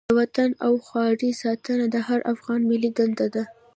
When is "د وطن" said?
0.09-0.49